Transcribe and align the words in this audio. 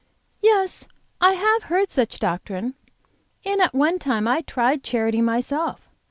"Yes, 0.41 0.87
I 1.21 1.33
have 1.33 1.65
heard 1.69 1.91
such 1.91 2.17
doctrine, 2.17 2.73
and 3.45 3.61
at 3.61 3.75
one 3.75 3.99
time 3.99 4.27
I 4.27 4.41
tried 4.41 4.81
charity 4.83 5.21
myself. 5.21 5.91